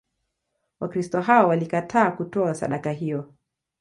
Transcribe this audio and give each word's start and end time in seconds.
Wakristo 0.79 1.21
hao 1.21 1.47
walikataa 1.47 2.11
kutoa 2.11 2.53
sadaka 2.53 2.91
hiyo. 2.91 3.33